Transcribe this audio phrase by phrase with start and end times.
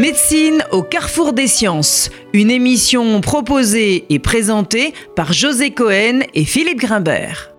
[0.00, 6.78] Médecine au carrefour des sciences, une émission proposée et présentée par José Cohen et Philippe
[6.78, 7.50] Grimbert.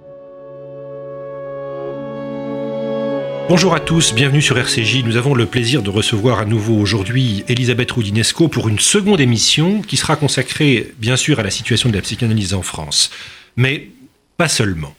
[3.47, 5.03] Bonjour à tous, bienvenue sur RCJ.
[5.03, 9.83] Nous avons le plaisir de recevoir à nouveau aujourd'hui Elisabeth Roudinesco pour une seconde émission
[9.83, 13.11] qui sera consacrée bien sûr à la situation de la psychanalyse en France,
[13.55, 13.89] mais
[14.37, 14.95] pas seulement.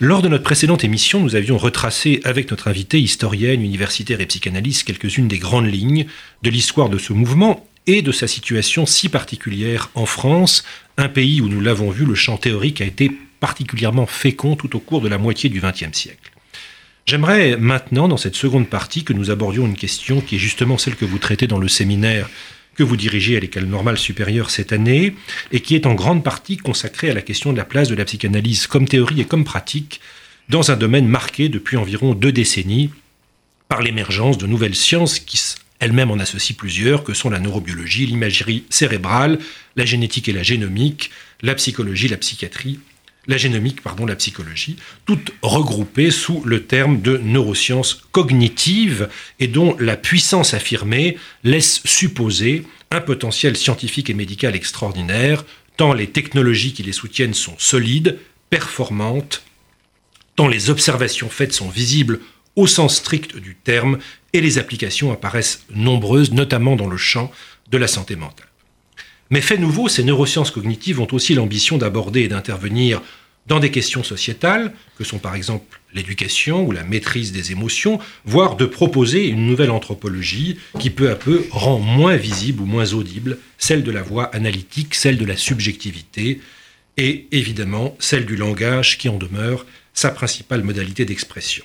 [0.00, 4.84] Lors de notre précédente émission, nous avions retracé avec notre invitée, historienne, universitaire et psychanalyste,
[4.84, 6.06] quelques-unes des grandes lignes
[6.42, 10.64] de l'histoire de ce mouvement et de sa situation si particulière en France,
[10.96, 13.10] un pays où nous l'avons vu, le champ théorique a été
[13.40, 16.32] particulièrement fécond tout au cours de la moitié du XXe siècle.
[17.06, 20.96] J'aimerais maintenant, dans cette seconde partie, que nous abordions une question qui est justement celle
[20.96, 22.28] que vous traitez dans le séminaire
[22.78, 25.16] que vous dirigez à l'école normale supérieure cette année,
[25.50, 28.04] et qui est en grande partie consacrée à la question de la place de la
[28.04, 30.00] psychanalyse comme théorie et comme pratique
[30.48, 32.90] dans un domaine marqué depuis environ deux décennies
[33.66, 35.40] par l'émergence de nouvelles sciences qui
[35.80, 39.40] elles-mêmes en associent plusieurs, que sont la neurobiologie, l'imagerie cérébrale,
[39.74, 41.10] la génétique et la génomique,
[41.42, 42.78] la psychologie, la psychiatrie,
[43.28, 49.76] la génomique, pardon, la psychologie, toutes regroupées sous le terme de neurosciences cognitives et dont
[49.78, 55.44] la puissance affirmée laisse supposer un potentiel scientifique et médical extraordinaire,
[55.76, 58.18] tant les technologies qui les soutiennent sont solides,
[58.48, 59.42] performantes,
[60.34, 62.20] tant les observations faites sont visibles
[62.56, 63.98] au sens strict du terme
[64.32, 67.30] et les applications apparaissent nombreuses, notamment dans le champ
[67.70, 68.48] de la santé mentale.
[69.30, 73.02] Mais fait nouveau, ces neurosciences cognitives ont aussi l'ambition d'aborder et d'intervenir
[73.48, 78.56] dans des questions sociétales, que sont par exemple l'éducation ou la maîtrise des émotions, voire
[78.56, 83.38] de proposer une nouvelle anthropologie qui peu à peu rend moins visible ou moins audible
[83.56, 86.40] celle de la voix analytique, celle de la subjectivité,
[86.98, 91.64] et évidemment celle du langage qui en demeure sa principale modalité d'expression.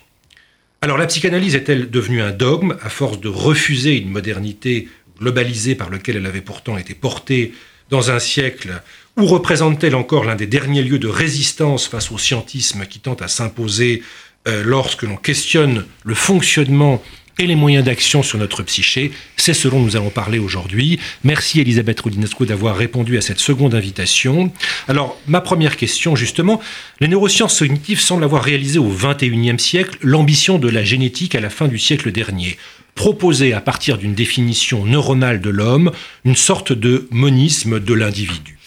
[0.82, 4.88] Alors la psychanalyse est-elle devenue un dogme à force de refuser une modernité
[5.20, 7.54] globalisée par laquelle elle avait pourtant été portée
[7.94, 8.82] dans un siècle
[9.18, 13.28] où représente-t-elle encore l'un des derniers lieux de résistance face au scientisme qui tente à
[13.28, 14.02] s'imposer
[14.48, 17.04] euh, lorsque l'on questionne le fonctionnement
[17.38, 19.12] et les moyens d'action sur notre psyché.
[19.38, 21.00] C'est ce dont nous allons parler aujourd'hui.
[21.24, 24.52] Merci Elisabeth Roudinesco d'avoir répondu à cette seconde invitation.
[24.88, 26.62] Alors, ma première question, justement,
[27.00, 31.52] les neurosciences cognitives semblent avoir réalisé au XXIe siècle l'ambition de la génétique à la
[31.52, 32.58] fin du siècle dernier
[32.96, 35.92] proposer à partir d'une définition neuronale de l'homme
[36.26, 38.58] une sorte de monisme de l'individu.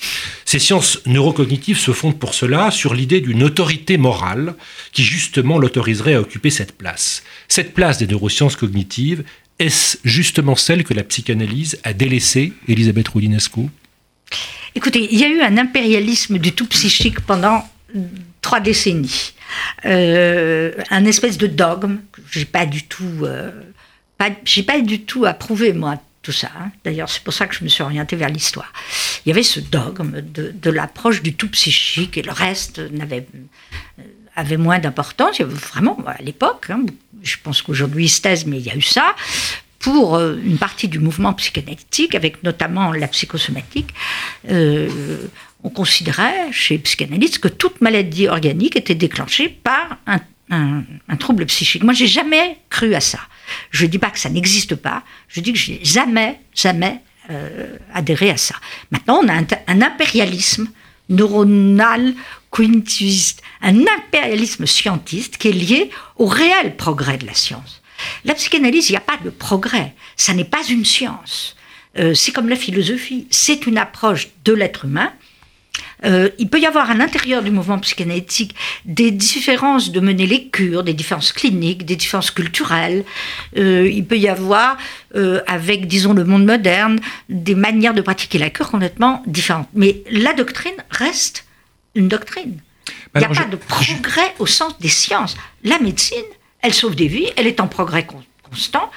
[0.45, 4.55] Ces sciences neurocognitives se fondent pour cela sur l'idée d'une autorité morale
[4.93, 7.23] qui justement l'autoriserait à occuper cette place.
[7.49, 9.25] Cette place des neurosciences cognitives,
[9.59, 13.63] est-ce justement celle que la psychanalyse a délaissée, Elisabeth Roudinescu
[14.75, 17.67] Écoutez, il y a eu un impérialisme du tout psychique pendant
[18.43, 19.33] trois décennies.
[19.85, 21.99] Euh, un espèce de dogme,
[22.31, 23.51] j'ai pas du tout euh,
[24.45, 26.51] j'ai pas du tout approuvé, moi, tout ça.
[26.59, 26.71] Hein.
[26.85, 28.73] D'ailleurs, c'est pour ça que je me suis orientée vers l'histoire.
[29.25, 33.27] Il y avait ce dogme de, l'approche du tout psychique et le reste n'avait
[33.99, 34.03] euh,
[34.35, 35.41] avait moins d'importance.
[35.41, 36.85] Vraiment, à l'époque, hein,
[37.23, 39.15] je pense qu'aujourd'hui il se taise, mais il y a eu ça,
[39.79, 43.95] pour euh, une partie du mouvement psychanalytique, avec notamment la psychosomatique,
[44.51, 44.89] euh,
[45.63, 51.47] on considérait chez les psychanalystes que toute maladie organique était déclenchée par un, un trouble
[51.47, 51.83] psychique.
[51.83, 53.19] Moi, j'ai jamais cru à ça.
[53.71, 57.01] Je ne dis pas que ça n'existe pas, je dis que je n'ai jamais, jamais
[57.31, 58.55] euh, adhéré à ça.
[58.91, 60.69] Maintenant, on a un, impérialisme
[61.09, 62.15] neuronal,
[62.51, 67.83] cognitiviste, un impérialisme scientiste qui est lié au réel progrès de la science.
[68.25, 71.57] La psychanalyse, il n'y a pas de progrès, ça n'est pas une science.
[71.99, 75.13] Euh, c'est comme la philosophie, c'est une approche de l'être humain
[76.05, 80.49] euh, il peut y avoir à l'intérieur du mouvement psychanalytique des différences de mener les
[80.49, 83.05] cures, des différences cliniques, des différences culturelles.
[83.57, 84.77] Euh, il peut y avoir,
[85.15, 89.69] euh, avec, disons, le monde moderne, des manières de pratiquer la cure complètement différentes.
[89.75, 91.47] Mais la doctrine reste
[91.95, 92.61] une doctrine.
[93.15, 95.37] Il n'y a pas de progrès au sens des sciences.
[95.65, 96.19] La médecine,
[96.61, 98.07] elle sauve des vies, elle est en progrès
[98.43, 98.91] constant.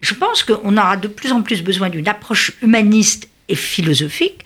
[0.00, 4.44] Je pense qu'on aura de plus en plus besoin d'une approche humaniste et philosophique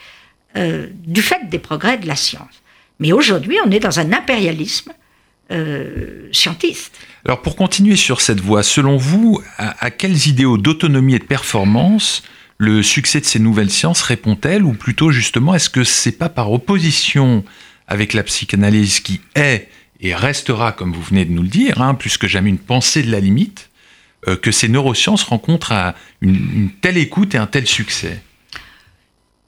[0.57, 2.63] euh, du fait des progrès de la science.
[2.99, 4.93] Mais aujourd'hui, on est dans un impérialisme
[5.51, 6.95] euh, scientiste.
[7.25, 12.23] Alors pour continuer sur cette voie, selon vous, à, quels idéaux d'autonomie et de performance
[12.59, 14.63] le succès de ces nouvelles sciences répond-elle?
[14.63, 17.45] Ou plutôt justement, est-ce que c'est pas par opposition
[17.87, 19.69] avec la psychanalyse qui est
[20.01, 23.03] et restera, comme vous venez de nous le dire, hein, plus que jamais une pensée
[23.03, 23.71] de la limite,
[24.29, 28.21] euh, que ces neurosciences rencontrent une telle écoute et un tel succès?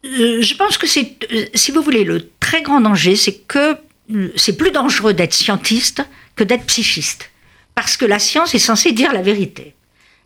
[0.05, 3.77] Je pense que c'est, euh, si vous voulez, le très grand danger, c'est que
[4.13, 6.03] euh, c'est plus dangereux d'être scientiste
[6.37, 7.31] que d'être psychiste.
[7.75, 9.75] Parce que la science est censée dire la vérité.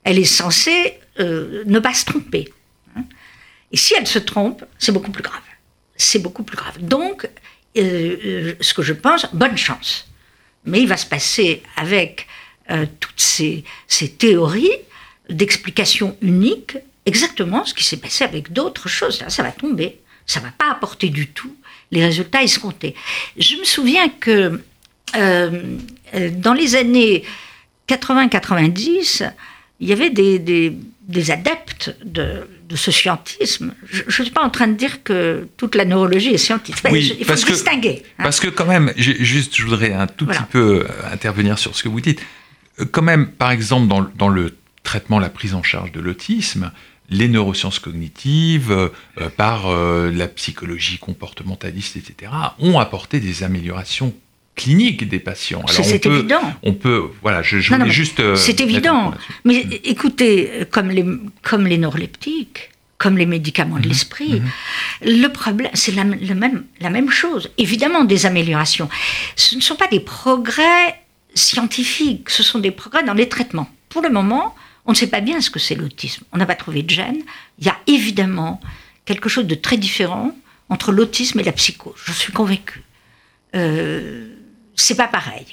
[0.05, 2.49] Elle est censée ne pas se tromper.
[3.73, 5.43] Et si elle se trompe, c'est beaucoup plus grave.
[5.97, 6.79] C'est beaucoup plus grave.
[6.81, 7.29] Donc,
[7.77, 10.07] euh, ce que je pense, bonne chance.
[10.65, 12.29] Mais il va se passer avec
[13.01, 14.71] toutes ces, ces théories
[15.29, 16.77] d'explication unique
[17.09, 19.21] exactement ce qui s'est passé avec d'autres choses.
[19.21, 20.01] Là, ça va tomber.
[20.27, 21.55] Ça va pas apporter du tout
[21.91, 22.95] les résultats escomptés.
[23.39, 24.61] Je me souviens que
[25.17, 25.63] euh,
[26.33, 27.25] dans les années
[27.89, 29.31] 80-90,
[29.81, 33.75] il y avait des, des, adeptes de, de, ce scientisme.
[33.91, 36.85] Je ne suis pas en train de dire que toute la neurologie est scientifique.
[36.91, 38.03] Oui, il faut parce distinguer.
[38.19, 38.25] Hein.
[38.25, 41.83] Parce que quand même, juste, je voudrais un tout petit peu euh, intervenir sur ce
[41.83, 42.21] que vous dites.
[42.81, 46.73] Euh, quand même, par exemple, dans, dans le traitement, la prise en charge de l'autisme,
[47.11, 54.15] les neurosciences cognitives, euh, par euh, la psychologie comportementaliste, etc., ont apporté des améliorations
[54.55, 55.65] cliniques des patients.
[55.69, 56.41] C'est évident.
[56.63, 58.21] On peut, voilà, je, voulais juste.
[58.21, 59.15] Euh, c'est évident.
[59.45, 61.05] Mais écoutez, comme les,
[61.43, 63.89] comme les neuroleptiques, comme les médicaments de mhm.
[63.89, 64.51] l'esprit, mhm.
[65.03, 67.51] le problème, c'est la, même, la même chose.
[67.57, 68.89] Évidemment, des améliorations.
[69.37, 71.01] Ce ne sont pas des progrès
[71.35, 73.71] scientifiques, ce sont des progrès dans les traitements.
[73.89, 74.55] Pour le moment,
[74.89, 76.25] on ne sait pas bien ce que c'est l'autisme.
[76.33, 77.23] On n'a pas trouvé de gène.
[77.59, 78.59] Il y a évidemment
[79.05, 80.35] quelque chose de très différent
[80.71, 82.01] entre l'autisme et la psychose.
[82.07, 82.83] Je suis convaincue.
[83.55, 84.35] Euh,
[84.75, 85.47] c'est pas pareil.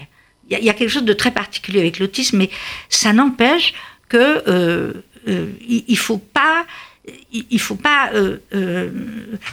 [0.50, 2.50] Il y, a quelque chose de très particulier avec l'autisme, mais
[2.88, 3.74] ça n'empêche
[4.08, 4.94] que euh,
[5.28, 6.66] euh, il, faut pas
[7.34, 8.92] il faut pas euh,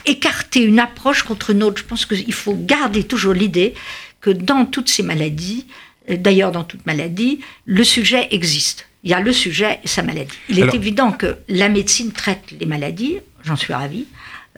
[0.05, 1.79] écarter une approche contre une autre.
[1.79, 3.73] Je pense qu'il faut garder toujours l'idée
[4.21, 5.65] que dans toutes ces maladies,
[6.07, 10.37] d'ailleurs dans toute maladie, le sujet existe il y a le sujet et sa maladie.
[10.49, 14.07] Il est évident que la médecine traite les maladies, j'en suis ravie.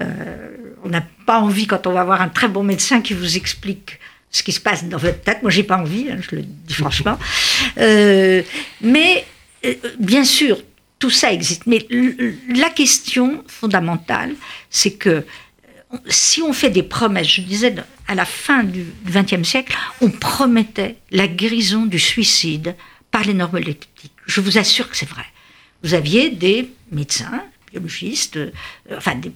[0.01, 0.49] Euh,
[0.83, 3.99] on n'a pas envie, quand on va voir un très bon médecin qui vous explique
[4.29, 6.73] ce qui se passe dans votre tête, moi j'ai pas envie, hein, je le dis
[6.75, 7.17] franchement.
[7.77, 8.43] Euh,
[8.81, 9.25] mais
[9.65, 10.61] euh, bien sûr,
[10.99, 11.65] tout ça existe.
[11.65, 11.87] Mais
[12.53, 14.35] la question fondamentale,
[14.69, 15.25] c'est que
[16.07, 17.73] si on fait des promesses, je disais
[18.07, 22.75] à la fin du XXe siècle, on promettait la guérison du suicide
[23.11, 24.11] par les normoleptiques.
[24.25, 25.25] Je vous assure que c'est vrai.
[25.83, 28.51] Vous aviez des médecins, biologistes, euh,
[28.97, 29.31] enfin des,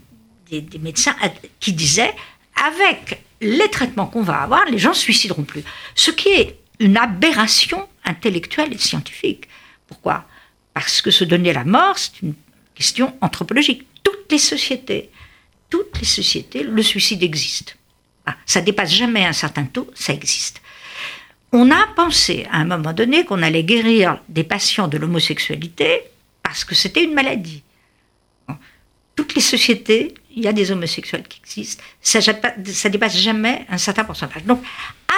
[0.79, 1.15] médecins
[1.59, 2.13] qui disaient
[2.55, 5.63] avec les traitements qu'on va avoir, les gens ne suicideront plus.
[5.93, 9.47] Ce qui est une aberration intellectuelle et scientifique.
[9.87, 10.25] Pourquoi?
[10.73, 12.33] Parce que se donner la mort, c'est une
[12.73, 13.85] question anthropologique.
[14.03, 15.11] Toutes les sociétés,
[15.69, 17.77] toutes les sociétés, le suicide existe.
[18.25, 20.61] Ah, ça dépasse jamais un certain taux, ça existe
[21.51, 26.03] on a pensé à un moment donné qu'on allait guérir des patients de l'homosexualité
[26.43, 27.63] parce que c'était une maladie.
[29.15, 34.03] Toutes les sociétés, il y a des homosexuels qui existent, ça, dépasse jamais un certain
[34.03, 34.45] pourcentage.
[34.45, 34.63] Donc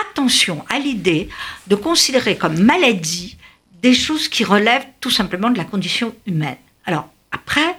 [0.09, 1.29] attention à l'idée
[1.67, 3.37] de considérer comme maladie
[3.81, 6.57] des choses qui relèvent tout simplement de la condition humaine.
[6.85, 7.77] Alors après,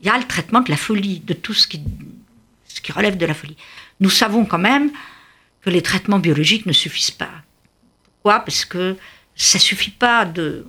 [0.00, 1.82] il y a le traitement de la folie, de tout ce qui,
[2.68, 3.56] ce qui relève de la folie.
[4.00, 4.92] Nous savons quand même
[5.62, 7.30] que les traitements biologiques ne suffisent pas
[8.24, 8.42] pourquoi?
[8.42, 8.96] Parce que
[9.36, 10.64] ça suffit pas de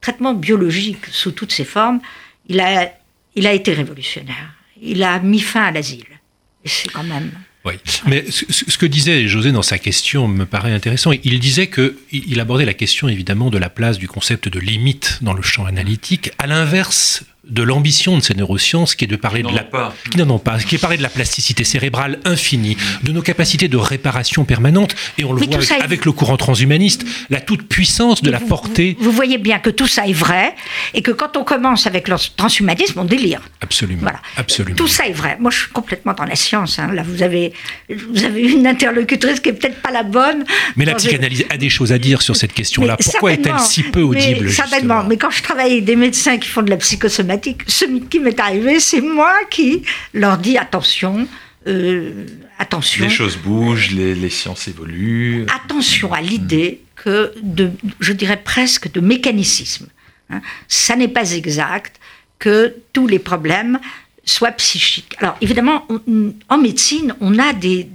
[0.00, 2.00] traitement biologique sous toutes ses formes.
[2.48, 2.92] Il a,
[3.36, 4.54] il a été révolutionnaire.
[4.82, 6.04] Il a mis fin à l'asile.
[6.64, 7.30] Et c'est quand même.
[7.64, 7.74] Oui,
[8.06, 11.12] mais ce que disait José dans sa question me paraît intéressant.
[11.12, 15.18] Il disait que il abordait la question évidemment de la place du concept de limite
[15.20, 19.42] dans le champ analytique, à l'inverse de l'ambition de ces neurosciences qui est de parler
[19.42, 19.66] de la
[20.10, 23.68] qui n'en ont pas qui est parler de la plasticité cérébrale infinie de nos capacités
[23.68, 28.30] de réparation permanente et on le voit avec, le courant transhumaniste la toute puissance de
[28.30, 28.96] la portée.
[29.00, 30.54] vous, voyez bien que tout ça est vrai
[30.92, 33.40] et que quand on commence avec le transhumanisme on délire.
[33.60, 34.02] Absolument.
[34.02, 34.20] Voilà.
[34.36, 34.76] Absolument.
[34.76, 35.36] Tout ça est vrai.
[35.38, 36.92] Moi je suis complètement dans la science hein.
[36.92, 37.52] là vous avez
[37.88, 40.44] vous avez une interlocutrice qui est peut-être pas la bonne.
[40.74, 43.84] Mais la psychanalyse a des choses à dire sur cette question là pourquoi est-elle si
[43.84, 45.04] peu audible certainement.
[45.04, 47.35] mais quand je travaille avec des médecins qui font de la psychosomatique
[47.66, 51.26] ce qui m'est arrivé, c'est moi qui leur dis attention,
[51.66, 52.26] euh,
[52.58, 53.04] attention.
[53.04, 55.46] Les choses bougent, les, sciences évoluent.
[55.64, 59.88] Attention à l'idée que, de, je dirais presque de mécanicisme.
[60.30, 60.40] Hein.
[60.68, 62.00] Ça n'est pas exact
[62.38, 63.78] que tous les problèmes
[64.24, 65.14] soient psychiques.
[65.18, 65.86] Alors évidemment,
[66.48, 67.88] en médecine, on a des,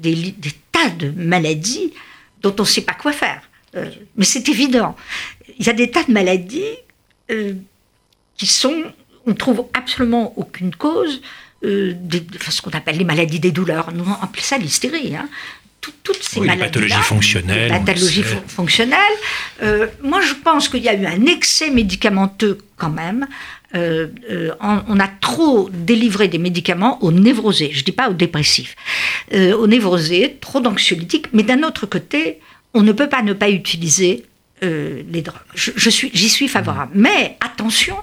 [0.71, 1.93] tas de maladies
[2.41, 3.41] dont on ne sait pas quoi faire.
[3.75, 4.95] Euh, mais c'est évident.
[5.59, 6.75] Il y a des tas de maladies
[7.29, 7.53] euh,
[8.35, 8.83] qui sont
[9.25, 11.21] on trouve absolument aucune cause
[11.63, 13.91] euh, de, ce qu'on appelle les maladies des douleurs.
[13.93, 15.15] Nous on appelle ça l'hystérie.
[15.15, 15.29] Hein.
[15.79, 16.57] toutes ces maladies.
[16.57, 17.71] Les pathologies fonctionnelles.
[17.71, 19.17] Les pathologies fonctionnelles.
[19.61, 23.27] Euh, moi, je pense qu'il y a eu un excès médicamenteux quand même.
[23.75, 24.07] Euh,
[24.59, 28.75] on, a trop délivré des médicaments aux névrosés, je ne dis pas aux dépressifs,
[29.31, 32.39] aux névrosés, trop d'anxiolytiques, mais d'un autre côté,
[32.73, 34.25] on ne peut pas ne pas utiliser
[34.61, 35.39] les drogues.
[35.55, 36.91] Je, suis, j'y suis favorable.
[36.95, 37.95] Mais attention,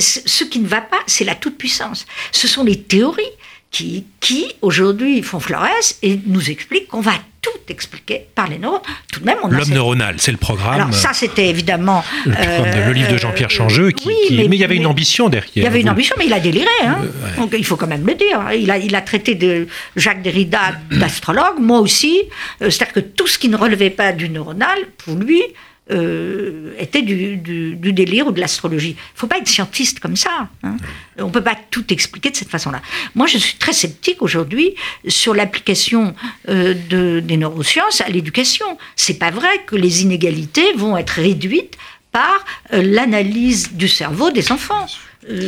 [0.00, 2.06] ce qui ne va pas, c'est la toute-puissance.
[2.32, 3.22] Ce sont les théories
[3.70, 8.80] qui, qui aujourd'hui font florès et nous expliquent qu'on va tout expliquer par les neurones.
[9.10, 10.74] Tout de même, on L'homme neuronal, c'est le programme.
[10.74, 13.92] Alors ça, c'était évidemment le, euh, le, livre de Jean-Pierre Changeux.
[13.92, 15.50] Qui, mais, il y avait une ambition derrière.
[15.56, 16.66] Il y avait une ambition, mais il a déliré.
[16.84, 16.98] Hein.
[17.00, 18.40] Euh, Donc il faut quand même le dire.
[18.52, 22.20] Il a, il a traité de Jacques Derrida d'astrologue, moi aussi.
[22.60, 25.42] Euh, c'est-à-dire que tout ce qui ne relevait pas du neuronal, pour lui,
[25.90, 28.90] euh, était du, délire ou de l'astrologie.
[28.90, 30.48] Il ne faut pas être scientiste comme ça.
[30.62, 30.76] Hein.
[31.18, 32.80] On ne peut pas tout expliquer de cette façon-là.
[33.14, 34.74] Moi, je suis très sceptique aujourd'hui
[35.08, 36.14] sur l'application
[36.48, 38.78] euh, des neurosciences à l'éducation.
[38.96, 41.76] C'est pas vrai que les inégalités vont être réduites
[42.12, 44.86] par euh, l'analyse du cerveau des enfants.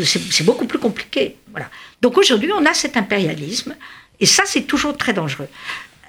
[0.04, 1.36] c'est beaucoup plus compliqué.
[1.50, 1.68] Voilà.
[2.00, 3.76] Donc aujourd'hui, on a cet impérialisme,
[4.20, 5.48] et ça, c'est toujours très dangereux.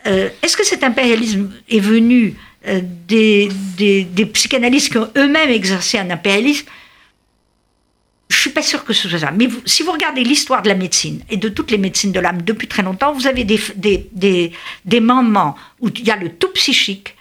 [0.06, 3.50] Est-ce que cet impérialisme est venu euh, des,
[4.32, 6.66] psychanalystes qui ont eux-mêmes exercé un impérialisme,
[8.30, 9.32] je suis pas sûre que ce soit ça.
[9.32, 12.42] Mais si vous regardez l'histoire de la médecine et de toutes les médecines de l'âme
[12.42, 17.16] depuis très longtemps, vous avez des, moments où il y a le tout psychique,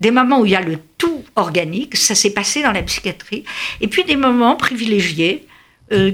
[0.00, 3.44] des moments où il y a le tout organique, ça s'est passé dans la psychiatrie,
[3.82, 5.46] et puis des moments privilégiés.
[5.92, 6.10] Euh,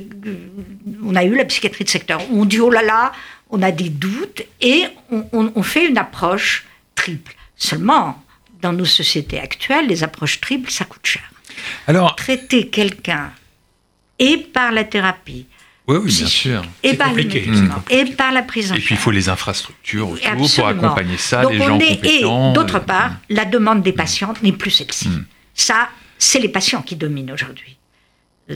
[1.02, 3.12] on a eu la psychiatrie de secteur on dit oh là là,
[3.53, 7.35] on a des doutes et on, on fait une approche triple.
[7.57, 8.21] Seulement,
[8.61, 11.23] dans nos sociétés actuelles, les approches triples, ça coûte cher.
[11.87, 13.31] Alors, traiter quelqu'un
[14.19, 15.47] et par la thérapie,
[15.89, 16.63] oui, oui, bien sûr.
[16.85, 17.13] Et par,
[17.91, 18.79] et par la prise en charge.
[18.79, 22.51] Et puis il faut les infrastructures autour pour accompagner ça, les gens compétents.
[22.51, 23.17] Et d'autre euh, part, mm.
[23.31, 25.09] la demande des patientes n'est plus celle-ci.
[25.09, 25.25] Mm.
[25.55, 27.77] Ça, c'est les patients qui dominent aujourd'hui.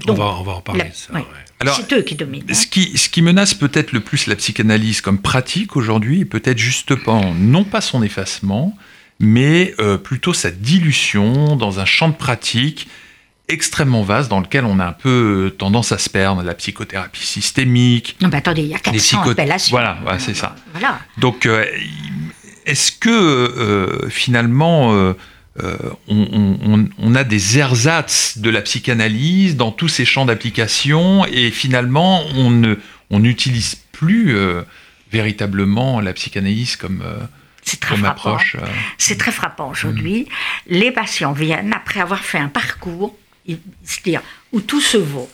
[0.08, 0.84] On va, on va, en parler.
[0.92, 2.44] c'est eux qui dominent.
[2.48, 2.54] Hein.
[2.54, 7.32] Ce, qui, ce qui menace peut-être le plus la psychanalyse comme pratique aujourd'hui, peut-être justement
[7.34, 8.76] non pas son effacement,
[9.20, 12.88] mais euh, plutôt sa dilution dans un champ de pratique
[13.48, 18.16] extrêmement vaste dans lequel on a un peu tendance à se perdre, la psychothérapie systémique.
[18.20, 19.70] Non, mais attendez, il y a 400 appellations.
[19.70, 20.56] Voilà, c'est ça.
[20.72, 20.98] Voilà.
[21.18, 21.64] Donc, euh,
[22.66, 25.14] est-ce que euh, finalement,
[26.08, 33.18] on, a des ersatz de la psychanalyse dans tous ces champs d'application et finalement, on
[33.18, 34.36] n'utilise plus
[35.10, 37.02] véritablement la psychanalyse comme
[37.66, 38.38] c'est très, frappant.
[38.54, 38.66] Euh.
[38.96, 40.22] C'est très frappant aujourd'hui.
[40.22, 40.74] Mm.
[40.74, 43.16] Les patients viennent après avoir fait un parcours,
[43.82, 44.22] c'est-à-dire
[44.52, 45.28] où tout se vaut.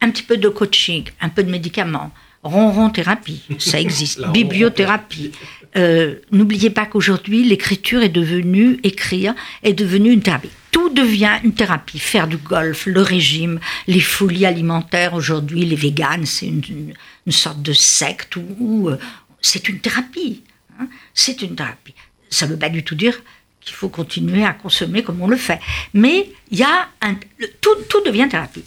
[0.00, 2.12] Un petit peu de coaching, un peu de médicaments,
[2.44, 5.32] ronron thérapie, ça existe, bibliothérapie.
[5.76, 10.50] Euh, n'oubliez pas qu'aujourd'hui, l'écriture est devenue, écrire, est devenue une thérapie.
[10.70, 11.98] Tout devient une thérapie.
[11.98, 16.94] Faire du golf, le régime, les folies alimentaires aujourd'hui, les véganes, c'est une,
[17.30, 18.98] sorte de secte où euh,
[19.40, 20.42] c'est une thérapie.
[20.78, 21.94] Hein, c'est une thérapie.
[22.28, 23.22] Ça ne veut pas du tout dire
[23.60, 25.60] qu'il faut continuer à consommer comme on le fait.
[25.94, 27.14] Mais il y a un,
[27.60, 28.64] tout, tout, devient thérapie.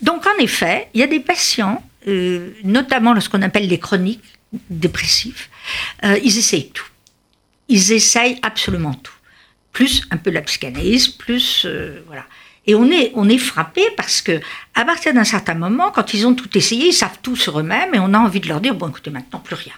[0.00, 4.35] Donc en effet, il y a des patients, euh, notamment lorsqu'on appelle les chroniques
[4.70, 5.50] dépressifs,
[6.04, 6.86] euh, ils essayent tout.
[7.68, 9.12] Ils essayent absolument tout.
[9.72, 12.24] Plus un peu la psychanalyse, plus euh, voilà.
[12.68, 14.40] Et on est, on est frappé parce que
[14.74, 17.94] à partir d'un certain moment, quand ils ont tout essayé, ils savent tout sur eux-mêmes
[17.94, 19.74] et on a envie de leur dire bon, écoutez, maintenant plus rien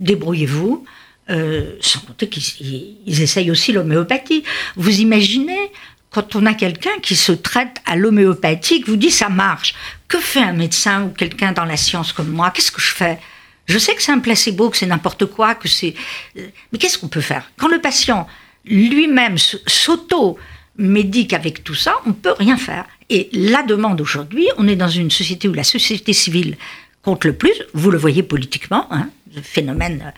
[0.00, 0.84] débrouillez-vous.
[1.28, 4.42] Euh, sans compter qu'ils essayent aussi l'homéopathie.
[4.74, 5.70] Vous imaginez,
[6.10, 9.76] quand on a quelqu'un qui se traite à l'homéopathie, qui vous dit ça marche,
[10.08, 12.50] que fait un médecin ou quelqu'un dans la science comme moi?
[12.50, 13.20] Qu'est-ce que je fais?
[13.66, 15.94] Je sais que c'est un placebo, que c'est n'importe quoi, que c'est.
[16.34, 17.50] Mais qu'est-ce qu'on peut faire?
[17.56, 18.26] Quand le patient
[18.64, 22.86] lui-même s'auto-médique avec tout ça, on ne peut rien faire.
[23.08, 26.56] Et la demande aujourd'hui, on est dans une société où la société civile
[27.02, 30.12] compte le plus, vous le voyez politiquement, hein, le phénomène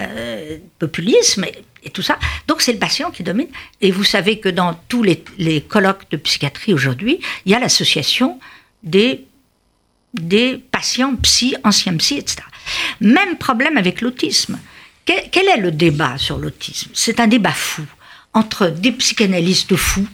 [0.00, 2.18] euh, populisme et, tout ça.
[2.46, 3.48] Donc c'est le patient qui domine.
[3.80, 8.38] Et vous savez que dans tous les, colloques de psychiatrie aujourd'hui, il y a l'association
[8.82, 9.24] des,
[10.12, 12.42] des patients psy, anciens psy, etc.
[13.00, 14.58] Même problème avec l'autisme.
[15.04, 16.90] Quel, est le débat sur l'autisme?
[16.92, 17.82] C'est un débat fou
[18.34, 20.06] entre des psychanalystes fous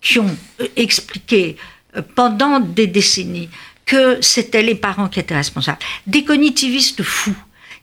[0.00, 1.56] qui ont euh, expliqué
[1.96, 3.48] euh, pendant des décennies
[3.86, 5.78] que c'était les parents qui étaient responsables.
[6.06, 7.36] Des cognitivistes fous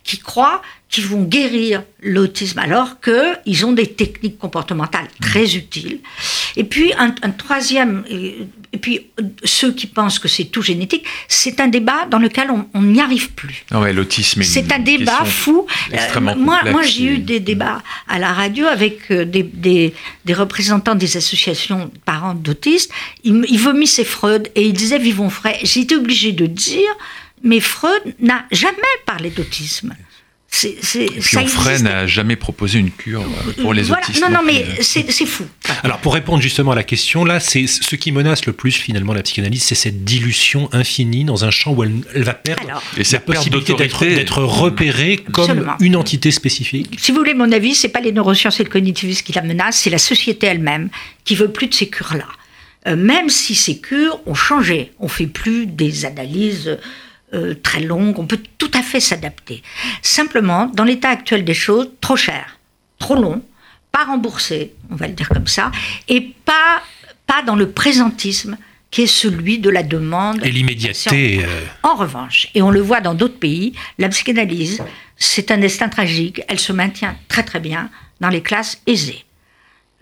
[0.03, 5.99] qui croient qu'ils vont guérir l'autisme alors qu'ils ont des techniques comportementales très utiles.
[6.57, 9.07] Et puis un, troisième, et, puis
[9.45, 13.31] ceux qui pensent que c'est tout génétique, c'est un débat dans lequel on n'y arrive
[13.31, 13.63] plus.
[13.71, 14.43] Ah ouais, l'autisme.
[14.43, 15.65] C'est un débat fou.
[15.93, 19.93] Euh, moi, moi j'ai eu des débats à la radio avec euh, des, des,
[20.25, 22.91] des représentants des associations de parents d'autistes.
[23.23, 25.57] Ils, ils vomissaient Freud et ils disaient vivons frais.
[25.63, 26.89] J'étais obligée de dire
[27.43, 29.93] mais Freud n'a jamais parlé d'autisme.
[30.53, 33.23] c'est, c'est, Et puis Onfray n'a jamais proposé une cure
[33.61, 34.03] pour les Voilà.
[34.03, 34.21] autistes.
[34.21, 35.45] Non, non, mais c'est, c'est fou.
[35.83, 39.13] Alors pour répondre justement à la question, là, c'est ce qui menace le plus finalement
[39.13, 42.83] la psychanalyse, c'est cette dilution infinie dans un champ où elle, elle va perdre Alors,
[42.97, 45.75] Et la possibilité d'être repérée comme Absolument.
[45.79, 46.97] une entité spécifique.
[46.99, 49.79] si vous voulez mon avis, c'est pas les neurosciences et le cognitivisme qui la menacent,
[49.79, 50.89] c'est la société elle-même
[51.23, 52.27] qui veut plus de ces cures-là.
[52.87, 56.75] Euh, même si ces cures ont changé, on fait plus des analyses euh,
[57.63, 59.63] très longues, on peut tout à fait s'adapter.
[60.01, 62.57] Simplement, dans l'état actuel des choses, trop cher,
[62.99, 63.41] trop long,
[63.91, 65.71] pas remboursé, on va le dire comme ça,
[66.07, 66.81] et pas
[67.27, 68.57] pas dans le présentisme
[68.89, 70.45] qui est celui de la demande.
[70.45, 71.39] Et l'immédiateté.
[71.45, 74.83] euh, En revanche, et on le voit dans d'autres pays, la psychanalyse,
[75.15, 76.41] c'est un destin tragique.
[76.49, 79.23] Elle se maintient très très bien dans les classes aisées.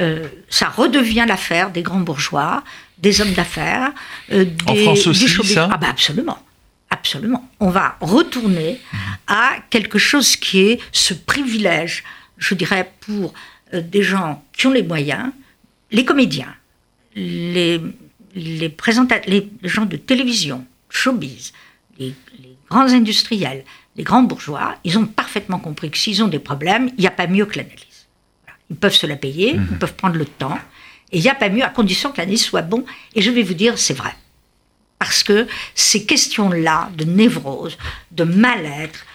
[0.01, 2.63] Euh, ça redevient l'affaire des grands bourgeois,
[2.97, 3.91] des hommes d'affaires,
[4.31, 5.53] euh, En des- France du aussi, showbiz.
[5.53, 5.69] ça?
[5.71, 6.39] Ah bah absolument,
[7.09, 7.49] absolument.
[7.59, 8.79] On va retourner
[9.27, 12.03] à quelque chose qui est ce privilège,
[12.37, 13.33] je dirais, pour
[13.73, 15.31] euh, des gens qui ont les moyens,
[15.91, 16.53] les comédiens,
[17.15, 17.81] les,
[18.35, 21.51] les, présenta- les gens de télévision, showbiz,
[21.97, 23.63] les, les grands industriels,
[23.95, 27.11] les grands bourgeois, ils ont parfaitement compris que s'ils ont des problèmes, il n'y a
[27.11, 28.07] pas mieux que l'analyse.
[28.69, 30.57] Ils peuvent se la payer, ils peuvent prendre le temps,
[31.11, 32.85] et il n'y a pas mieux à condition que l'analyse soit bon.
[33.15, 34.13] Et je vais vous dire, c'est vrai.
[34.99, 37.77] Parce que ces questions-là de névrose,
[38.11, 39.05] de mal-être,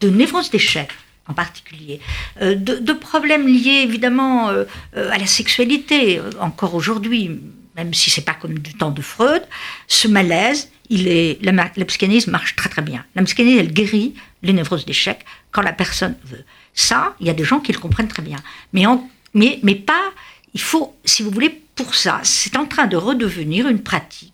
[0.00, 0.90] de névrose d'échec
[1.26, 2.00] en particulier,
[2.42, 4.64] euh, de, problèmes liés évidemment euh,
[4.96, 7.40] euh, à la sexualité, encore aujourd'hui,
[7.76, 9.42] même si c'est pas comme du temps de Freud,
[9.86, 13.04] ce malaise, il est, la, la psychanalyse marche très très bien.
[13.14, 16.44] La psychanalyse, elle guérit les névroses d'échec quand la personne veut.
[16.74, 18.38] Ça, il y a des gens qui le comprennent très bien.
[18.72, 20.10] Mais, en- mais, mais pas,
[20.52, 24.32] il faut, si vous voulez, pour ça, c'est en train de redevenir une pratique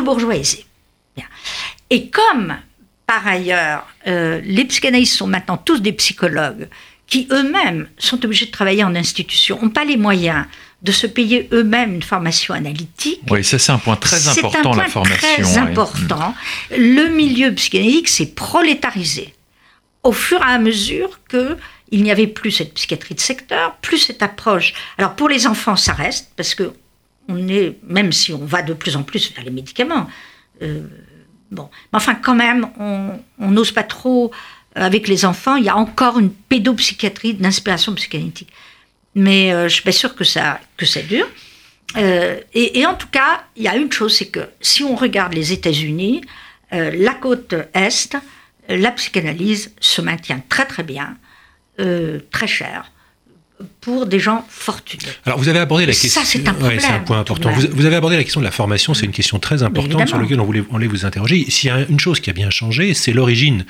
[0.00, 0.66] de bourgeois aisés.
[1.16, 1.26] Bien.
[1.90, 2.56] Et comme,
[3.06, 6.68] par ailleurs, euh, les psychanalystes sont maintenant tous des psychologues
[7.06, 10.46] qui eux-mêmes sont obligés de travailler en institution, n'ont pas les moyens
[10.82, 13.20] de se payer eux-mêmes une formation analytique.
[13.28, 15.28] Oui, ça c'est un point très important, un point la formation.
[15.28, 15.58] Très ouais.
[15.58, 16.34] important.
[16.70, 19.34] Le milieu psychanalytique s'est prolétarisé
[20.02, 21.56] au fur et à mesure que
[21.90, 24.72] il n'y avait plus cette psychiatrie de secteur, plus cette approche.
[24.96, 26.72] Alors pour les enfants, ça reste parce que
[27.28, 30.08] on est, même si on va de plus en plus vers les médicaments,
[30.62, 30.82] euh,
[31.50, 34.30] bon, mais enfin quand même, on n'ose pas trop
[34.76, 35.56] euh, avec les enfants.
[35.56, 38.52] Il y a encore une pédopsychiatrie d'inspiration psychanalytique,
[39.14, 41.26] mais euh, je suis pas sûre que ça que ça dure.
[41.96, 44.94] Euh, et, et en tout cas, il y a une chose, c'est que si on
[44.94, 46.22] regarde les États-Unis,
[46.72, 48.16] euh, la côte est,
[48.68, 51.16] la psychanalyse se maintient très très bien,
[51.80, 52.92] euh, très cher,
[53.80, 55.02] pour des gens fortunés.
[55.24, 56.22] Alors vous avez abordé la Ça, question.
[56.24, 57.50] c'est un Ouais, c'est un point important.
[57.50, 58.94] Vous, avez abordé la question de la formation.
[58.94, 61.46] C'est une question très importante sur laquelle on voulait, on voulait vous interroger.
[61.48, 63.64] S'il y a une chose qui a bien changé, c'est l'origine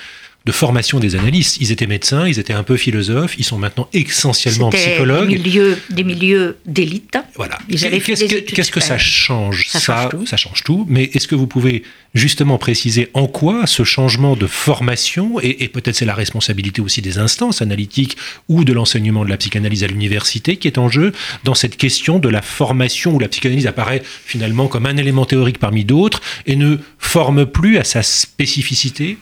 [0.47, 1.59] de formation des analystes.
[1.61, 5.29] Ils étaient médecins, ils étaient un peu philosophes, ils sont maintenant essentiellement psychologues.
[5.29, 7.19] Des milieux, des milieux d'élite.
[7.37, 7.59] Voilà.
[7.69, 9.69] Qu'est-ce que, ça change?
[9.69, 10.27] Ça change tout.
[10.27, 10.87] ça change tout.
[10.89, 11.83] Mais est-ce que vous pouvez
[12.15, 17.03] justement préciser en quoi ce changement de formation, et, et peut-être c'est la responsabilité aussi
[17.03, 18.17] des instances analytiques
[18.49, 21.13] ou de l'enseignement de la psychanalyse à l'université qui est en jeu
[21.45, 25.59] dans cette question de la formation où la psychanalyse apparaît finalement comme un élément théorique
[25.59, 29.19] parmi d'autres et ne forme plus à sa spécificité?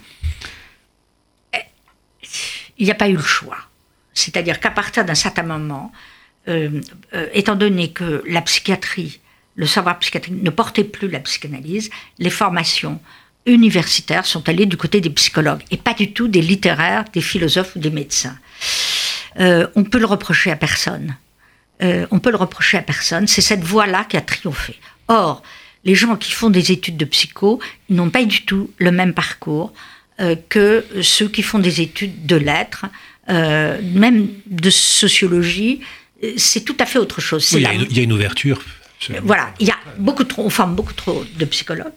[2.79, 3.59] Il n'y a pas eu le choix.
[4.15, 5.93] C'est-à-dire qu'à partir d'un certain moment,
[6.49, 6.81] euh,
[7.15, 9.21] euh, étant donné que la psychiatrie,
[9.57, 13.01] le savoir psychiatrique ne portait plus la psychanalyse, les formations
[13.47, 17.77] universitaires sont allées du côté des psychologues et pas du tout des littéraires, des philosophes
[17.77, 18.39] ou des médecins.
[19.41, 21.17] Euh, on peut le reprocher à personne.
[21.81, 23.29] On peut le reprocher à personne.
[23.29, 24.81] C'est cette voie-là qui a triomphé.
[25.07, 25.45] Or,
[25.85, 29.73] les gens qui font des études de psycho n'ont pas du tout le même parcours
[30.49, 32.87] que ceux qui font des études de lettres,
[33.31, 35.81] euh, même de sociologie.
[36.25, 37.47] Euh, C'est tout à fait autre chose.
[37.53, 38.63] Oui, il, y a une, il y a une ouverture.
[39.23, 41.93] voilà, il y a beaucoup trop, on forme beaucoup trop de psychologues.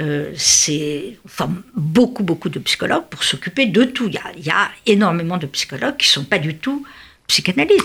[0.00, 4.08] Euh, c'est, on forme beaucoup, beaucoup de psychologues pour s'occuper de tout.
[4.08, 6.84] Il y, a, il y a énormément de psychologues qui ne sont pas du tout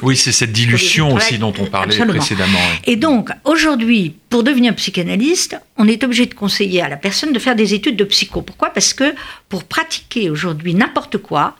[0.01, 2.17] Oui, c'est cette dilution aussi dont on parlait Absolument.
[2.17, 2.59] précédemment.
[2.85, 7.39] Et donc, aujourd'hui, pour devenir psychanalyste, on est obligé de conseiller à la personne de
[7.39, 8.41] faire des études de psycho.
[8.41, 8.69] Pourquoi?
[8.71, 9.13] Parce que
[9.49, 11.55] pour pratiquer aujourd'hui n'importe quoi,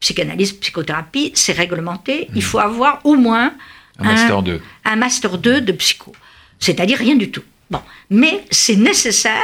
[0.00, 3.54] psychanalyse, psychothérapie, c'est réglementé, il faut avoir au moins
[3.98, 4.60] Un master 2.
[4.84, 6.12] un master 2 de psycho.
[6.58, 7.42] C'est-à-dire rien du tout.
[7.70, 7.80] Bon,
[8.10, 9.42] mais c'est nécessaire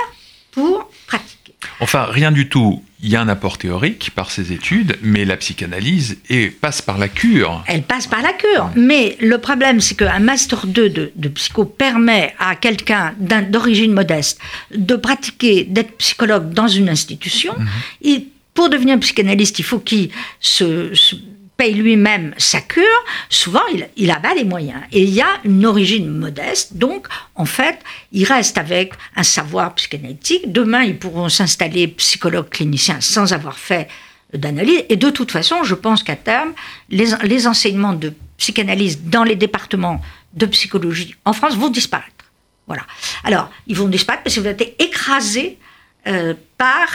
[0.51, 1.55] pour pratiquer.
[1.81, 2.83] Enfin, rien du tout.
[3.01, 6.19] Il y a un apport théorique par ces études, mais la psychanalyse
[6.61, 7.63] passe par la cure.
[7.67, 8.71] Elle passe par la cure.
[8.75, 14.41] Mais le problème, c'est qu'un Master 2 de, de psycho permet à quelqu'un d'origine modeste
[14.75, 17.55] de pratiquer, d'être psychologue dans une institution.
[18.03, 18.27] Et
[18.59, 20.93] pour devenir psychanalyste, il faut qu'il se,
[21.59, 23.05] paye lui-même sa cure.
[23.29, 24.81] Souvent, il, il a pas les moyens.
[24.93, 26.77] Et il y a une origine modeste.
[26.77, 27.81] Donc, en fait,
[28.13, 30.51] il reste avec un savoir psychanalytique.
[30.51, 33.89] Demain, ils pourront s'installer psychologues cliniciens sans avoir fait
[34.33, 34.85] d'analyse.
[34.89, 36.53] Et de toute façon, je pense qu'à terme,
[36.91, 40.01] les, enseignements de psychanalyse dans les départements
[40.35, 42.13] de psychologie en France vont disparaître.
[42.69, 42.83] Voilà.
[43.25, 45.59] Alors, ils vont disparaître parce qu'ils vont être écrasés
[46.07, 46.89] euh, par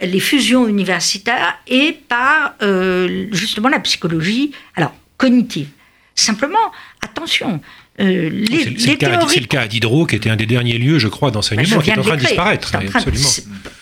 [0.00, 5.68] les fusions universitaires et par euh, justement la psychologie alors cognitive.
[6.14, 6.58] Simplement,
[7.02, 7.60] attention,
[8.00, 11.76] euh, les, c'est, le cas, Diderot, qui était un des derniers lieux, je crois, d'enseignement,
[11.76, 12.74] ben, qui est en train de disparaître.
[12.74, 13.28] absolument.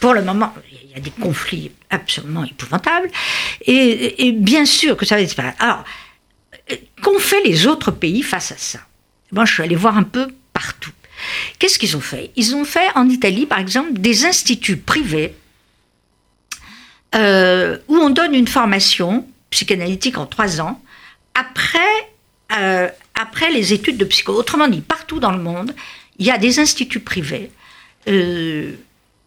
[0.01, 3.09] pour le moment, il y a des conflits absolument épouvantables,
[3.63, 5.63] et, et bien sûr que ça va disparaître.
[5.63, 5.85] Alors,
[7.03, 8.81] qu'ont fait les autres pays face à ça?
[9.33, 10.93] Moi, je suis allée voir un peu partout.
[11.59, 12.31] Qu'est-ce qu'ils ont fait?
[12.37, 15.35] Ils ont fait en Italie, par exemple, des instituts privés
[17.15, 20.81] euh, où on donne une formation psychanalytique en trois ans
[21.35, 21.79] après,
[22.59, 24.35] euh, après les études de psycho.
[24.35, 25.75] Autrement dit, partout dans le monde,
[26.19, 27.51] il y a des instituts privés
[28.09, 28.73] euh,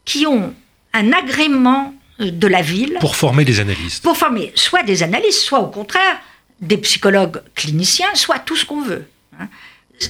[0.05, 0.53] qui ont
[0.93, 2.97] un agrément de la ville.
[2.99, 4.03] Pour former des analystes.
[4.03, 6.19] Pour former soit des analystes, soit au contraire
[6.59, 9.07] des psychologues cliniciens, soit tout ce qu'on veut.
[9.39, 9.47] Hein.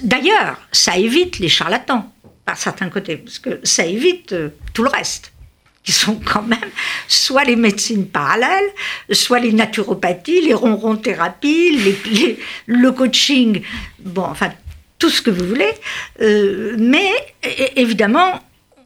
[0.04, 2.12] D'ailleurs, ça évite les charlatans,
[2.44, 4.36] par certains côtés, parce que ça évite
[4.74, 5.31] tout le reste,
[5.84, 6.60] qui sont quand même
[7.08, 8.70] soit les médecines parallèles,
[9.12, 11.96] soit les naturopathies, les ronron-thérapies,
[12.68, 13.62] le coaching,
[14.00, 14.52] bon, enfin,
[15.00, 15.72] tout ce que vous voulez.
[16.22, 17.10] Euh, mais
[17.76, 18.40] évidemment,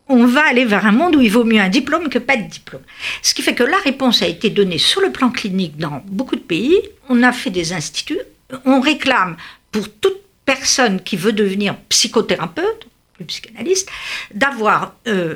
[0.07, 2.47] on va aller vers un monde où il vaut mieux un diplôme que pas de
[2.47, 2.83] diplôme.
[3.21, 6.35] Ce qui fait que la réponse a été donnée sur le plan clinique dans beaucoup
[6.35, 6.79] de pays.
[7.09, 8.19] On a fait des instituts.
[8.65, 9.35] On réclame
[9.71, 13.89] pour toute personne qui veut devenir psychothérapeute, plus psychanalyste,
[14.33, 15.35] d'avoir euh,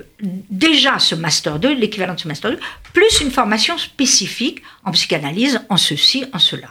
[0.49, 2.59] déjà ce Master 2, l'équivalent de ce Master 2,
[2.93, 6.67] plus une formation spécifique en psychanalyse, en ceci, en cela.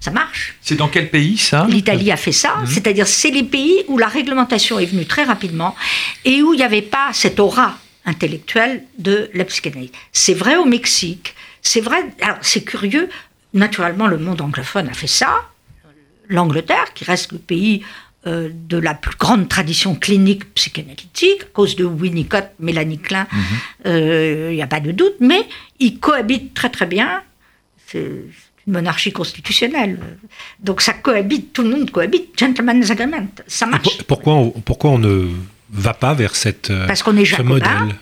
[0.00, 0.56] Ça marche.
[0.60, 1.66] C'est dans quel pays ça?
[1.68, 2.66] L'Italie a fait ça, mhm.
[2.66, 5.74] c'est-à-dire c'est les pays où la réglementation est venue très rapidement
[6.24, 9.92] et où il n'y avait pas cette aura intellectuelle de la psychanalyse.
[10.12, 13.08] C'est vrai au Mexique, c'est vrai, alors c'est curieux,
[13.54, 15.48] naturellement le monde anglophone a fait ça,
[16.28, 17.84] l'Angleterre, qui reste le pays
[18.26, 23.42] euh, de la plus grande tradition clinique psychanalytique, à cause de Winnicott, Mélanie Klein, mhm.
[23.86, 25.46] euh, il n'y a pas de doute, mais
[25.80, 27.22] ils cohabitent très très bien.
[27.88, 27.98] C'est
[28.66, 29.98] une monarchie constitutionnelle.
[30.60, 34.02] Donc ça cohabite, tout le monde cohabite, gentleman's agreement, ça marche.
[34.06, 35.28] Pourquoi on, pourquoi on ne
[35.70, 37.96] va pas vers cette, euh, parce qu'on est ce modèle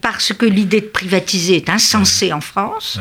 [0.00, 2.98] Parce que l'idée de privatiser est insensée en France.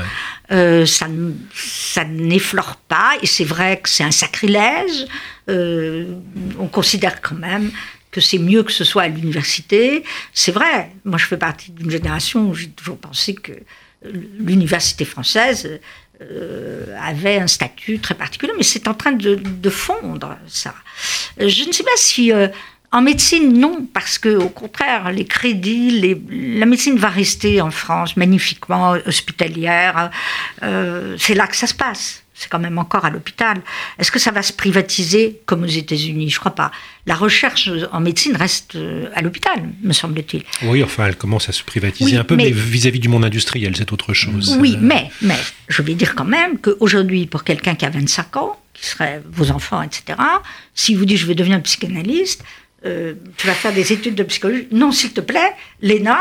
[0.51, 1.07] Euh, ça,
[1.53, 5.05] ça n'effleure pas, et c'est vrai que c'est un sacrilège.
[5.49, 6.15] Euh,
[6.59, 7.71] on considère quand même
[8.11, 10.03] que c'est mieux que ce soit à l'université.
[10.33, 13.53] C'est vrai, moi je fais partie d'une génération où j'ai toujours pensé que
[14.03, 15.79] l'université française
[16.21, 20.73] euh, avait un statut très particulier, mais c'est en train de, de, fondre, ça.
[21.37, 22.31] Je ne sais pas si
[22.91, 26.21] en médecine, non, parce que au contraire, les crédits, les,
[26.57, 30.09] la médecine va rester en France magnifiquement hospitalière.
[30.63, 32.23] Euh, c'est là que ça se passe.
[32.37, 33.61] C'est quand même encore à l'hôpital.
[33.97, 36.29] Est-ce que ça va se privatiser comme aux États-Unis?
[36.29, 36.71] Je crois pas.
[37.07, 40.43] La recherche en médecine reste euh, à l'hôpital, me semble-t-il.
[40.61, 43.91] Oui, enfin, elle commence à se privatiser un peu, mais vis-à-vis du monde industriel, c'est
[43.91, 44.55] autre chose.
[44.59, 48.37] Oui, euh, mais, mais je vais dire quand même qu'aujourd'hui, pour quelqu'un qui a 25
[48.37, 50.19] ans, qui serait vos enfants, etc.,
[50.75, 52.43] si vous dites je veux devenir psychanalyste,
[52.85, 54.67] euh, tu vas faire des études de psychologie.
[54.71, 56.19] Non, s'il te plaît, l'ENA,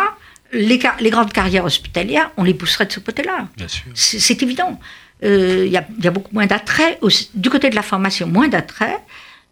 [0.53, 3.49] les, les, grandes carrières hospitalières, on les pousserait de ce côté-là.
[3.95, 4.81] C'est évident.
[5.23, 6.99] Il euh, y, a beaucoup moins d'attrait.
[7.35, 8.99] Du côté de la formation, moins d'attrait.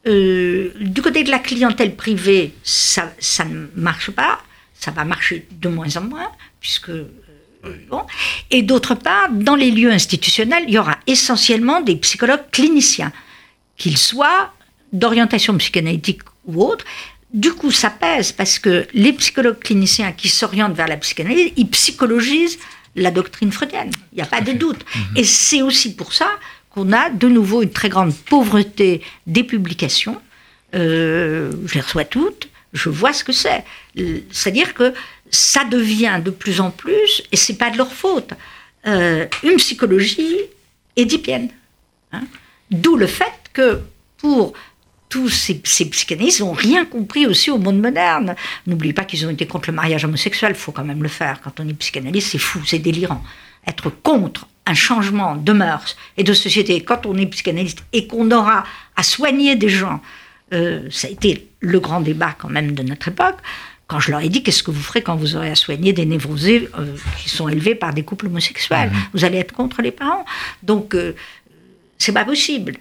[0.06, 4.40] Euh, du côté de la clientèle privée, ça, ça, ne marche pas.
[4.74, 6.90] Ça va marcher de moins en moins, puisque.
[7.88, 8.02] Bon.
[8.50, 13.10] Et d'autre part, dans les lieux institutionnels, il y aura essentiellement des psychologues cliniciens,
[13.78, 14.52] qu'ils soient
[14.92, 16.84] d'orientation psychanalytique ou autre.
[17.32, 21.68] Du coup, ça pèse parce que les psychologues cliniciens qui s'orientent vers la psychanalyse, ils
[21.68, 22.58] psychologisent
[22.96, 23.90] la doctrine freudienne.
[24.12, 24.84] Il n'y a pas de doute.
[24.94, 25.16] Mhm.
[25.16, 26.28] Et c'est aussi pour ça
[26.70, 30.20] qu'on a de nouveau une très grande pauvreté des publications.
[30.74, 33.64] Euh, je les reçois toutes, je vois ce que c'est.
[34.30, 34.92] C'est-à-dire que
[35.30, 38.32] ça devient de plus en plus, et c'est pas de leur faute,
[38.86, 40.36] euh, une psychologie
[40.96, 41.48] édipienne.
[42.12, 42.22] Hein.
[42.70, 43.80] D'où le fait que
[44.18, 44.52] pour
[45.14, 48.34] tous ces, psychanalystes n'ont rien compris aussi au monde moderne.
[48.66, 51.40] N'oubliez pas qu'ils ont été contre le mariage homosexuel, il faut quand même le faire.
[51.40, 53.22] Quand on est psychanalyste, c'est fou, c'est délirant.
[53.64, 58.28] Être contre un changement de mœurs et de société, quand on est psychanalyste et qu'on
[58.32, 58.64] aura
[58.96, 60.00] à soigner des gens,
[60.52, 63.36] euh, ça a été le grand débat quand même de notre époque,
[63.86, 66.06] quand je leur ai dit qu'est-ce que vous ferez quand vous aurez à soigner des
[66.06, 68.90] névrosés euh, qui sont élevés par des couples homosexuels?
[68.90, 68.98] Mhm.
[69.12, 70.24] Vous allez être contre les parents.
[70.64, 71.14] Donc, euh,
[71.98, 72.78] c'est pas possible.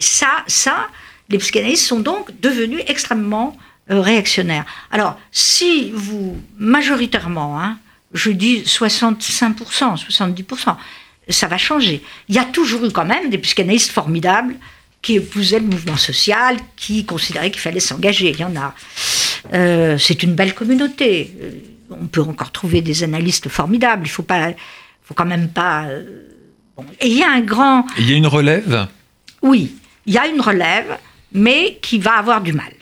[0.00, 0.88] Ça, ça,
[1.28, 3.56] les psychanalystes sont donc devenus extrêmement
[3.90, 4.64] euh, réactionnaires.
[4.90, 7.78] Alors, si vous, majoritairement, hein,
[8.12, 10.76] je dis 65%, 70%,
[11.28, 12.02] ça va changer.
[12.28, 14.54] Il y a toujours eu quand même des psychanalystes formidables
[15.02, 18.30] qui épousaient le mouvement social, qui considéraient qu'il fallait s'engager.
[18.30, 18.74] Il y en a.
[19.54, 21.34] Euh, c'est une belle communauté.
[21.42, 21.50] Euh,
[21.90, 24.06] On peut encore trouver des analystes formidables.
[24.06, 24.50] Il faut pas,
[25.04, 25.84] faut quand même pas.
[25.84, 26.02] euh,
[26.76, 26.84] bon.
[27.00, 28.88] Et il y a un grand, Il y a une relève?
[29.42, 30.96] Oui, il y a une relève,
[31.36, 32.72] mais qui va avoir du mal.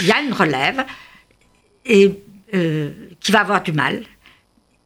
[0.00, 0.84] Il y a une relève
[1.86, 2.10] et
[2.54, 4.02] euh, qui va avoir du mal.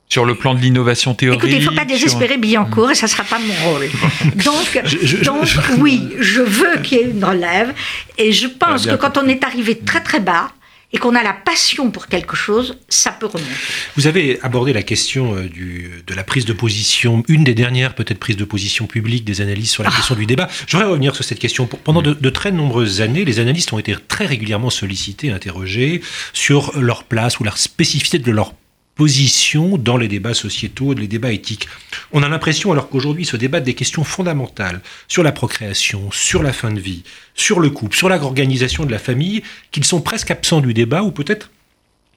[0.09, 2.95] sur le plan de l'innovation théorique Écoutez, il ne faut pas sur- désespérer Billancourt et
[2.95, 3.89] ça ne sera pas mon rôle.
[4.45, 7.73] Donc, Je- je- donc je- oui, je veux qu'il y ait une relève
[8.19, 10.51] et je pense que quand on est arrivé très très bas
[10.95, 13.51] et qu'on a la passion pour quelque chose, ça peut remonter.
[13.97, 17.95] Vous avez abordé la question euh, du, de la prise de position, une des dernières
[17.97, 19.97] peut-être prises de position publiques des analystes sur la Ah.
[19.97, 20.49] question du débat.
[20.69, 21.67] Je voudrais revenir sur cette question.
[21.67, 26.01] Pendant de, de très nombreuses années, les analystes ont été très régulièrement sollicités, interrogés
[26.33, 28.55] sur leur place ou la spécificité de leur
[28.95, 31.69] position dans les débats sociétaux, les débats éthiques.
[32.13, 36.53] On a l'impression, alors qu'aujourd'hui se débattent des questions fondamentales sur la procréation, sur la
[36.53, 37.03] fin de vie,
[37.35, 41.11] sur le couple, sur l'organisation de la famille, qu'ils sont presque absents du débat ou
[41.11, 41.51] peut-être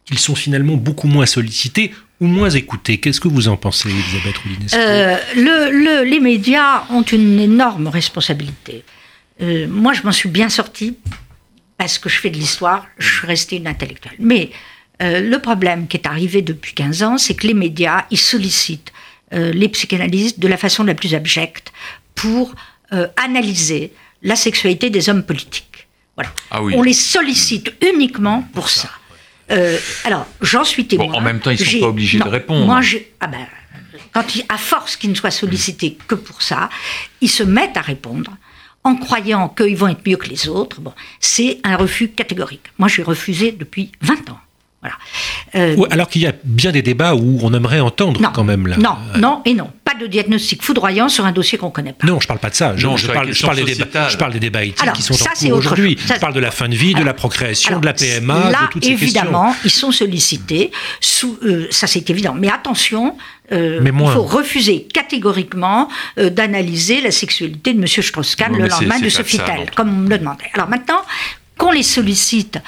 [0.05, 2.99] qu'ils sont finalement beaucoup moins sollicités ou moins écoutés.
[2.99, 7.87] Qu'est-ce que vous en pensez, Elisabeth Roulinesco Euh, le- le- les médias ont une énorme
[7.87, 8.83] responsabilité.
[9.41, 10.95] Euh, moi, je m'en suis bien sortie
[11.77, 14.15] parce que je fais de l'histoire, je suis restée une intellectuelle.
[14.19, 14.49] Mais
[15.01, 18.91] euh, le problème qui est arrivé depuis 15 ans, c'est que les médias, ils sollicitent
[19.33, 21.71] euh, les psychanalystes de la façon la plus abjecte
[22.15, 22.55] pour
[22.93, 23.91] euh, analyser
[24.23, 25.87] la sexualité des hommes politiques.
[26.15, 26.31] Voilà.
[26.49, 26.73] Ah oui.
[26.75, 28.89] On les sollicite uniquement pour ça.
[29.51, 31.13] Euh, alors, j'en suis témoin.
[31.13, 32.65] en même temps, ils sont J'ai- pas obligés de répondre.
[32.65, 32.81] Moi,
[33.19, 33.45] ah ben,
[34.13, 36.69] quand il- à force qu'ils ne soient sollicités que pour ça,
[37.21, 38.35] ils se mettent à répondre
[38.83, 40.81] en croyant qu'ils vont être mieux que les autres.
[40.81, 42.63] Bon, c'est un refus catégorique.
[42.77, 44.39] Moi, j'ai refusé depuis 20 ans.
[44.81, 44.95] Voilà.
[45.55, 48.67] Euh, alors qu'il y a bien des débats où on aimerait entendre non, quand même
[48.67, 48.77] là.
[48.77, 49.71] non, Euh, non et non.
[49.83, 52.05] Pas de diagnostic foudroyant sur un dossier qu'on ne connaît pas.
[52.05, 52.73] Non, je parle pas de ça.
[52.75, 55.01] Je, Non, parle, je, question parle des débats, je parle des débats éthiques Alors, qui
[55.01, 55.97] sont ça, en cours aujourd'hui.
[55.99, 58.61] Je parle de la fin de vie, de la procréation, Alors, de la PMA, là,
[58.67, 59.61] de toutes ces évidemment, questions.
[59.65, 60.71] ils sont sollicités.
[61.01, 62.35] Sous, euh, ça, c'est évident.
[62.37, 63.17] Mais attention,
[63.51, 64.11] euh, Mais moins.
[64.11, 65.87] il faut refuser catégoriquement
[66.19, 67.87] euh, d'analyser la sexualité de M.
[67.87, 69.71] Strauss-Kahn le lendemain de Sofitel, donc.
[69.75, 70.51] comme on me le demandait.
[70.53, 71.01] Alors maintenant,
[71.57, 72.59] qu'on les sollicite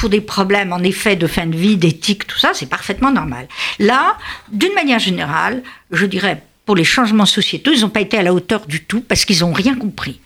[0.00, 3.46] pour des problèmes, en effet, de fin de vie, d'éthique, tout ça, c'est parfaitement normal.
[3.78, 4.16] Là,
[4.50, 8.32] d'une manière générale, je dirais, pour les changements sociétaux, ils n'ont pas été à la
[8.32, 10.18] hauteur du tout parce qu'ils n'ont rien compris.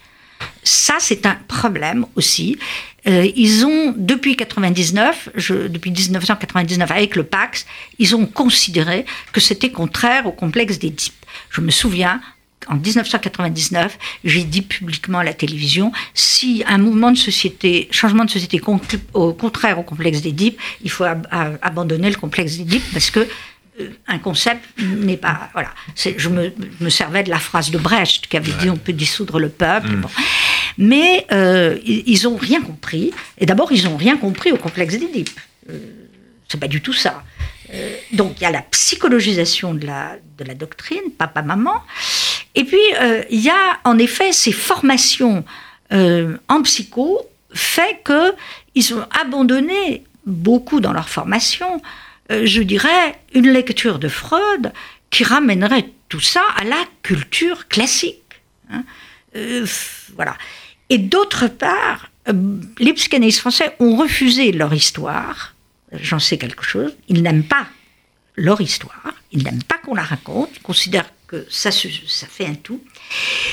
[0.63, 2.57] Ça, c'est un problème aussi.
[3.09, 7.67] Euh, ils ont, depuis 99, je- depuis 1999, avec le Pax,
[7.99, 11.15] ils ont considéré que c'était contraire au complexe d'Édipe.
[11.51, 12.21] Je me souviens,
[12.69, 18.31] en 1999, j'ai dit publiquement à la télévision, si un mouvement de société, changement de
[18.31, 18.61] société
[19.13, 21.27] au contraire au complexe d'Édipe, il faut ab-
[21.63, 23.21] abandonner le complexe d'Édipe parce que
[23.81, 25.71] euh, un concept n'est pas voilà.
[25.97, 29.39] Je me, me servais de la phrase de Brecht qui avait dit on peut dissoudre
[29.41, 30.09] le peuple bon.
[30.79, 34.97] mais euh, ils, ils ont rien compris et d'abord ils ont rien compris au complexe
[34.97, 35.31] d'Édipe
[35.71, 35.79] euh,
[36.49, 37.25] c'est pas du tout ça.
[37.73, 41.75] Euh, donc il y a la psychologisation de la, de la doctrine papa maman
[42.55, 45.45] et puis euh, il y a en effet ces formations
[45.93, 47.21] euh, en psycho
[47.53, 48.35] fait que
[48.75, 51.81] ils ont abandonné beaucoup dans leur formation
[52.31, 54.73] euh, je dirais, une lecture de Freud
[55.11, 58.41] qui ramènerait tout ça à la culture classique.
[58.71, 58.85] hein.
[60.15, 60.37] Voilà.
[60.91, 62.11] Et d'autre part,
[62.79, 65.55] les psychanalystes français ont refusé leur histoire.
[65.93, 66.95] J'en sais quelque chose.
[67.09, 67.67] Ils n'aiment pas
[68.37, 69.13] leur histoire.
[69.33, 70.51] Ils n'aiment pas qu'on la raconte.
[70.55, 72.81] Ils considèrent que ça, fait un tout.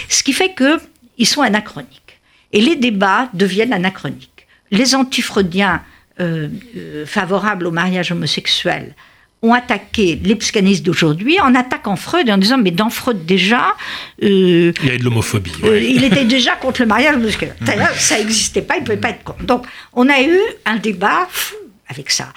[0.10, 2.20] Ce qui fait qu'ils sont anachroniques.
[2.54, 4.48] Et les débats deviennent anachroniques.
[4.72, 5.82] Les antifreudiens
[6.20, 8.96] euh, euh, favorables au mariage homosexuel
[9.42, 13.76] ont attaqué les psychanalystes d'aujourd'hui en attaquant Freud et en disant mais dans Freud déjà
[14.22, 15.52] euh, Il y a de l'homophobie.
[15.64, 15.90] euh, ouais.
[15.90, 17.56] il était déjà contre le mariage homosexuel.
[17.96, 19.44] Ça n'existait pas, il ne pouvait pas être contre.
[19.46, 21.56] Donc, on a eu un débat fou
[21.88, 22.32] avec ça.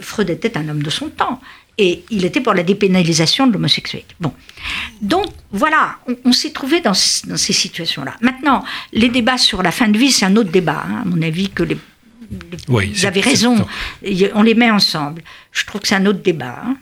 [0.00, 1.40] Freud était un homme de son temps.
[1.78, 4.14] Et il était pour la dépénalisation de l'homosexualité.
[4.20, 4.32] Bon.
[5.00, 8.14] Donc, voilà, on, on s'est trouvé dans, ce- dans ces situations-là.
[8.20, 11.20] Maintenant, les débats sur la fin de vie, c'est un autre débat, hein, à mon
[11.22, 11.78] avis, que les.
[12.68, 13.66] Oui, vous avez raison,
[14.34, 15.22] on les met ensemble.
[15.50, 16.60] Je trouve que c'est un autre débat.
[16.64, 16.76] hein.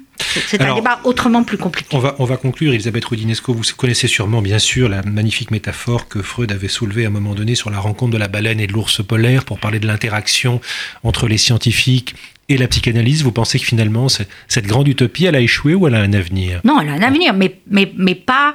[0.49, 1.89] C'est un débat autrement plus compliqué.
[1.97, 3.55] On va, on va conclure, Elisabeth Roudinesco.
[3.55, 7.35] Vous connaissez sûrement, bien sûr, la magnifique métaphore que Freud avait soulevée à un moment
[7.35, 10.61] donné sur la rencontre de la baleine et de l'ours polaire pour parler de l'interaction
[11.03, 12.15] entre les scientifiques
[12.49, 15.95] et la psychanalyse, vous pensez que finalement, cette grande utopie, elle a échoué ou elle
[15.95, 16.61] a un avenir?
[16.65, 18.55] Non, elle a un avenir, mais, mais, mais pas...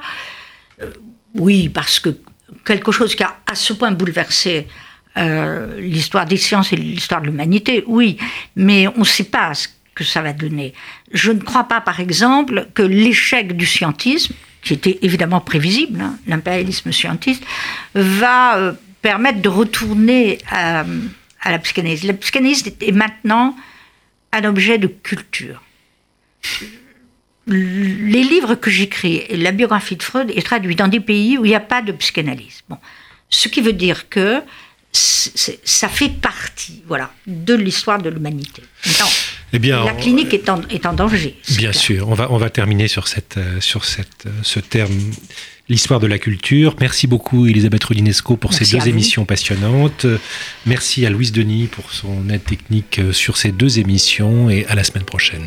[0.82, 0.90] Euh,
[1.34, 2.16] oui, parce que
[2.64, 4.66] quelque chose qui a à ce point bouleversé
[5.16, 8.16] euh, l'histoire des sciences et l'histoire de l'humanité, oui,
[8.56, 10.74] mais on ne sait pas ce que ça va donner.
[11.12, 16.16] Je ne crois pas, par exemple, que l'échec du scientisme, qui était évidemment prévisible, hein,
[16.26, 17.44] l'impérialisme scientiste,
[17.94, 20.84] va euh, permettre de retourner à,
[21.42, 22.02] à, la psychanalyse.
[22.02, 23.54] La psychanalyse est maintenant
[24.34, 25.62] un objet de culture.
[27.46, 31.48] Les livres que j'écris, la biographie de Freud est traduite dans des pays où il
[31.48, 32.62] n'y a pas de psychanalyse.
[32.68, 32.78] Bon.
[33.28, 34.42] Ce qui veut dire que
[34.92, 38.62] ça fait partie voilà, de l'histoire de l'humanité.
[39.52, 41.36] Eh bien, la clinique est en, est en danger.
[41.56, 44.92] Bien sûr, on va, on va terminer sur, cette, euh, sur cette, euh, ce terme,
[45.68, 46.76] l'histoire de la culture.
[46.80, 50.06] Merci beaucoup Elisabeth Rudinesco pour ces deux émissions passionnantes.
[50.66, 54.74] Merci à Louise Denis pour son aide technique euh, sur ces deux émissions et à
[54.74, 55.46] la semaine prochaine.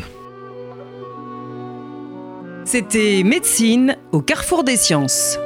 [2.64, 5.38] C'était Médecine au carrefour des sciences.